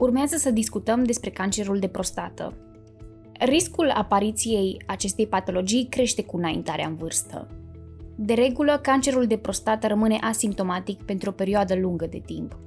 urmează 0.00 0.36
să 0.36 0.50
discutăm 0.50 1.04
despre 1.04 1.30
cancerul 1.30 1.78
de 1.78 1.88
prostată. 1.88 2.54
Riscul 3.38 3.90
apariției 3.90 4.82
acestei 4.86 5.26
patologii 5.26 5.86
crește 5.90 6.24
cu 6.24 6.36
înaintarea 6.36 6.86
în 6.86 6.96
vârstă. 6.96 7.48
De 8.16 8.34
regulă, 8.34 8.78
cancerul 8.82 9.26
de 9.26 9.36
prostată 9.36 9.86
rămâne 9.86 10.18
asimptomatic 10.20 11.02
pentru 11.02 11.28
o 11.30 11.32
perioadă 11.32 11.74
lungă 11.74 12.06
de 12.06 12.22
timp. 12.26 12.58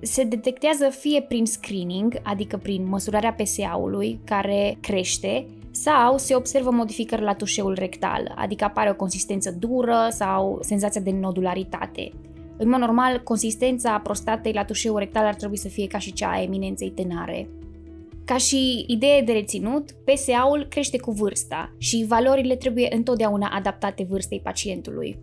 Se 0.00 0.24
detectează 0.24 0.88
fie 0.88 1.22
prin 1.22 1.46
screening, 1.46 2.20
adică 2.22 2.56
prin 2.56 2.88
măsurarea 2.88 3.32
PSA-ului, 3.32 4.20
care 4.24 4.76
crește, 4.80 5.46
sau 5.70 6.18
se 6.18 6.34
observă 6.34 6.70
modificări 6.70 7.22
la 7.22 7.34
tușeul 7.34 7.74
rectal, 7.74 8.34
adică 8.36 8.64
apare 8.64 8.90
o 8.90 8.94
consistență 8.94 9.50
dură 9.50 10.08
sau 10.10 10.58
senzația 10.62 11.00
de 11.00 11.10
nodularitate, 11.10 12.12
în 12.62 12.68
mod 12.68 12.78
normal, 12.78 13.22
consistența 13.22 13.98
prostatei 13.98 14.52
la 14.52 14.64
tușeul 14.64 14.98
rectal 14.98 15.24
ar 15.24 15.34
trebui 15.34 15.56
să 15.56 15.68
fie 15.68 15.86
ca 15.86 15.98
și 15.98 16.12
cea 16.12 16.30
a 16.30 16.42
eminenței 16.42 16.90
tenare. 16.90 17.48
Ca 18.24 18.36
și 18.36 18.84
idee 18.86 19.22
de 19.22 19.32
reținut, 19.32 19.90
PSA-ul 19.92 20.66
crește 20.68 20.98
cu 20.98 21.10
vârsta 21.10 21.74
și 21.78 22.04
valorile 22.08 22.56
trebuie 22.56 22.88
întotdeauna 22.94 23.48
adaptate 23.48 24.06
vârstei 24.08 24.40
pacientului. 24.40 25.18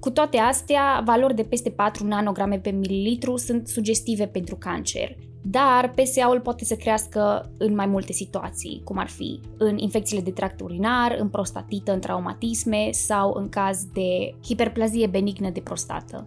Cu 0.00 0.10
toate 0.10 0.36
astea, 0.36 1.02
valori 1.04 1.34
de 1.34 1.42
peste 1.42 1.70
4 1.70 2.06
nanograme 2.06 2.58
pe 2.58 2.70
mililitru 2.70 3.36
sunt 3.36 3.68
sugestive 3.68 4.26
pentru 4.26 4.56
cancer, 4.56 5.16
dar 5.42 5.90
PSA-ul 5.90 6.40
poate 6.40 6.64
să 6.64 6.74
crească 6.74 7.50
în 7.58 7.74
mai 7.74 7.86
multe 7.86 8.12
situații, 8.12 8.80
cum 8.84 8.98
ar 8.98 9.08
fi 9.08 9.40
în 9.58 9.78
infecțiile 9.78 10.22
de 10.22 10.30
tract 10.30 10.60
urinar, 10.60 11.16
în 11.18 11.28
prostatită, 11.28 11.92
în 11.92 12.00
traumatisme 12.00 12.88
sau 12.90 13.34
în 13.36 13.48
caz 13.48 13.84
de 13.92 14.34
hiperplazie 14.44 15.06
benignă 15.06 15.50
de 15.50 15.60
prostată. 15.60 16.26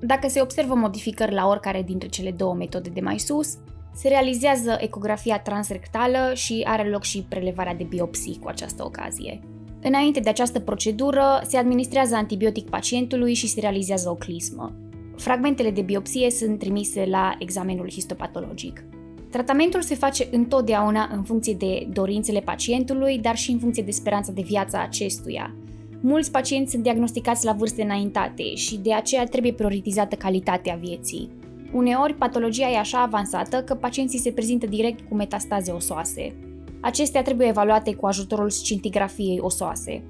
Dacă 0.00 0.28
se 0.28 0.40
observă 0.40 0.74
modificări 0.74 1.34
la 1.34 1.46
oricare 1.46 1.82
dintre 1.82 2.08
cele 2.08 2.30
două 2.30 2.54
metode 2.54 2.88
de 2.88 3.00
mai 3.00 3.18
sus, 3.18 3.58
se 3.94 4.08
realizează 4.08 4.76
ecografia 4.80 5.38
transrectală 5.38 6.32
și 6.34 6.64
are 6.66 6.88
loc 6.88 7.02
și 7.02 7.26
prelevarea 7.28 7.74
de 7.74 7.84
biopsii 7.84 8.38
cu 8.42 8.48
această 8.48 8.84
ocazie. 8.84 9.40
Înainte 9.82 10.20
de 10.20 10.28
această 10.28 10.60
procedură, 10.60 11.42
se 11.46 11.56
administrează 11.56 12.14
antibiotic 12.14 12.68
pacientului 12.68 13.34
și 13.34 13.48
se 13.48 13.60
realizează 13.60 14.10
o 14.10 14.14
clismă. 14.14 14.72
Fragmentele 15.16 15.70
de 15.70 15.82
biopsie 15.82 16.30
sunt 16.30 16.58
trimise 16.58 17.06
la 17.10 17.36
examenul 17.38 17.90
histopatologic. 17.90 18.84
Tratamentul 19.30 19.82
se 19.82 19.94
face 19.94 20.28
întotdeauna 20.30 21.08
în 21.12 21.22
funcție 21.22 21.54
de 21.54 21.88
dorințele 21.92 22.40
pacientului, 22.40 23.18
dar 23.18 23.36
și 23.36 23.50
în 23.50 23.58
funcție 23.58 23.82
de 23.82 23.90
speranța 23.90 24.32
de 24.32 24.42
viață 24.42 24.76
a 24.76 24.82
acestuia, 24.82 25.54
Mulți 26.00 26.30
pacienți 26.30 26.70
sunt 26.70 26.82
diagnosticați 26.82 27.44
la 27.44 27.52
vârste 27.52 27.82
înaintate 27.82 28.54
și 28.54 28.76
de 28.76 28.94
aceea 28.94 29.24
trebuie 29.24 29.52
prioritizată 29.52 30.14
calitatea 30.16 30.78
vieții. 30.80 31.30
Uneori, 31.72 32.14
patologia 32.14 32.70
e 32.70 32.78
așa 32.78 33.02
avansată 33.02 33.62
că 33.62 33.74
pacienții 33.74 34.18
se 34.18 34.32
prezintă 34.32 34.66
direct 34.66 35.08
cu 35.08 35.14
metastaze 35.14 35.70
osoase. 35.70 36.34
Acestea 36.80 37.22
trebuie 37.22 37.46
evaluate 37.46 37.94
cu 37.94 38.06
ajutorul 38.06 38.50
scintigrafiei 38.50 39.38
osoase. 39.40 40.04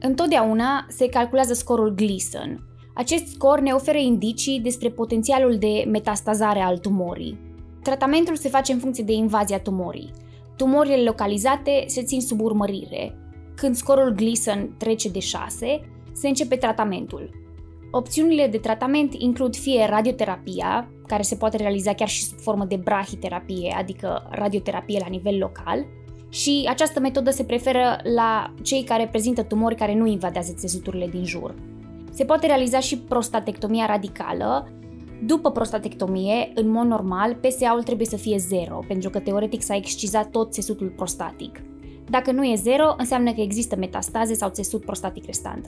Întotdeauna 0.00 0.86
se 0.88 1.08
calculează 1.08 1.52
scorul 1.52 1.94
Gleason. 1.94 2.62
Acest 2.94 3.26
scor 3.26 3.60
ne 3.60 3.72
oferă 3.72 3.98
indicii 3.98 4.60
despre 4.60 4.88
potențialul 4.88 5.58
de 5.58 5.84
metastazare 5.88 6.60
al 6.60 6.78
tumorii. 6.78 7.38
Tratamentul 7.82 8.36
se 8.36 8.48
face 8.48 8.72
în 8.72 8.78
funcție 8.78 9.04
de 9.04 9.12
invazia 9.12 9.58
tumorii. 9.58 10.10
Tumorile 10.56 11.02
localizate 11.02 11.84
se 11.86 12.02
țin 12.02 12.20
sub 12.20 12.40
urmărire, 12.40 13.17
când 13.60 13.74
scorul 13.74 14.10
Gleason 14.10 14.74
trece 14.76 15.08
de 15.08 15.18
6, 15.18 15.80
se 16.12 16.28
începe 16.28 16.56
tratamentul. 16.56 17.30
Opțiunile 17.90 18.46
de 18.46 18.58
tratament 18.58 19.14
includ 19.14 19.56
fie 19.56 19.86
radioterapia, 19.88 20.90
care 21.06 21.22
se 21.22 21.36
poate 21.36 21.56
realiza 21.56 21.92
chiar 21.92 22.08
și 22.08 22.24
sub 22.24 22.38
formă 22.38 22.64
de 22.64 22.76
brahiterapie, 22.76 23.74
adică 23.78 24.28
radioterapie 24.30 24.98
la 25.00 25.08
nivel 25.08 25.38
local, 25.38 25.86
și 26.30 26.66
această 26.68 27.00
metodă 27.00 27.30
se 27.30 27.44
preferă 27.44 27.98
la 28.14 28.54
cei 28.62 28.82
care 28.82 29.08
prezintă 29.10 29.42
tumori 29.42 29.74
care 29.74 29.94
nu 29.94 30.06
invadează 30.06 30.52
țesuturile 30.56 31.06
din 31.06 31.24
jur. 31.24 31.54
Se 32.10 32.24
poate 32.24 32.46
realiza 32.46 32.80
și 32.80 32.98
prostatectomia 32.98 33.86
radicală. 33.86 34.68
După 35.26 35.50
prostatectomie, 35.50 36.50
în 36.54 36.68
mod 36.68 36.86
normal, 36.86 37.34
PSA-ul 37.34 37.82
trebuie 37.82 38.06
să 38.06 38.16
fie 38.16 38.38
0, 38.38 38.80
pentru 38.88 39.10
că 39.10 39.18
teoretic 39.18 39.62
s-a 39.62 39.76
excizat 39.76 40.30
tot 40.30 40.52
țesutul 40.52 40.92
prostatic. 40.96 41.60
Dacă 42.10 42.32
nu 42.32 42.44
e 42.44 42.54
zero, 42.54 42.94
înseamnă 42.96 43.32
că 43.32 43.40
există 43.40 43.76
metastaze 43.76 44.34
sau 44.34 44.48
țesut 44.48 44.84
prostatic 44.84 45.24
restant. 45.24 45.66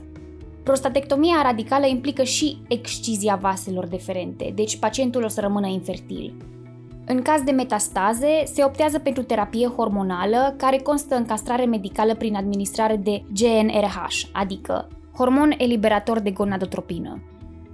Prostatectomia 0.63 1.41
radicală 1.43 1.85
implică 1.87 2.23
și 2.23 2.57
excizia 2.67 3.35
vaselor 3.35 3.87
deferente, 3.87 4.51
deci 4.55 4.77
pacientul 4.77 5.23
o 5.23 5.27
să 5.27 5.39
rămână 5.39 5.67
infertil. 5.67 6.33
În 7.05 7.21
caz 7.21 7.41
de 7.41 7.51
metastaze, 7.51 8.43
se 8.43 8.63
optează 8.63 8.99
pentru 8.99 9.23
terapie 9.23 9.67
hormonală, 9.67 10.53
care 10.57 10.77
constă 10.77 11.15
în 11.15 11.25
castrare 11.25 11.65
medicală 11.65 12.15
prin 12.15 12.35
administrare 12.35 12.95
de 12.95 13.23
GnRH, 13.33 14.23
adică 14.31 14.87
hormon 15.17 15.53
eliberator 15.57 16.19
de 16.19 16.31
gonadotropină. 16.31 17.23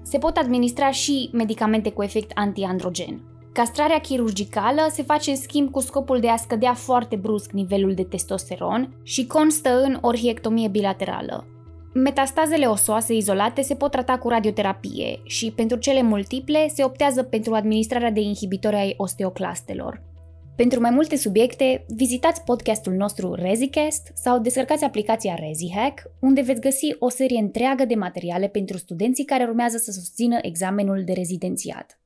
Se 0.02 0.18
pot 0.18 0.38
administra 0.38 0.92
și 0.92 1.30
medicamente 1.34 1.92
cu 1.92 2.04
efect 2.04 2.32
antiandrogen. 2.36 3.22
Castrarea 3.58 4.00
chirurgicală 4.00 4.88
se 4.92 5.04
face 5.04 5.30
în 5.30 5.36
schimb 5.36 5.72
cu 5.72 5.80
scopul 5.80 6.20
de 6.20 6.30
a 6.30 6.36
scădea 6.36 6.74
foarte 6.74 7.16
brusc 7.16 7.52
nivelul 7.52 7.94
de 7.94 8.04
testosteron 8.04 9.00
și 9.04 9.28
constă 9.28 9.82
în 9.82 9.98
orhiectomie 10.02 10.68
bilaterală. 10.68 11.48
Metastazele 11.94 12.66
osoase 12.66 13.14
izolate 13.14 13.62
se 13.62 13.76
pot 13.76 13.92
trata 13.92 14.18
cu 14.18 14.30
radioterapie 14.30 15.20
și 15.24 15.52
pentru 15.52 15.78
cele 15.78 16.02
multiple 16.02 16.68
se 16.74 16.84
optează 16.84 17.24
pentru 17.24 17.54
administrarea 17.54 18.12
de 18.12 18.20
inhibitori 18.20 18.76
ai 18.76 18.94
osteoclastelor. 18.98 20.04
Pentru 20.56 20.80
mai 20.80 20.92
multe 20.92 21.16
subiecte, 21.16 21.86
vizitați 21.88 22.44
podcastul 22.44 22.94
nostru 22.94 23.34
ReziCast 23.34 24.12
sau 24.14 24.40
descărcați 24.40 24.84
aplicația 24.84 25.36
ReziHack, 25.40 26.02
unde 26.20 26.42
veți 26.42 26.62
găsi 26.62 26.96
o 27.00 27.10
serie 27.10 27.40
întreagă 27.40 27.86
de 27.86 27.96
materiale 27.96 28.48
pentru 28.48 28.78
studenții 28.78 29.26
care 29.26 29.44
urmează 29.44 29.78
să 29.78 29.92
susțină 29.92 30.38
examenul 30.42 31.04
de 31.06 31.14
rezidențiat. 31.14 31.97